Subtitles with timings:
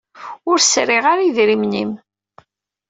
[0.49, 1.91] Ur sriɣ ara i idrimen-im.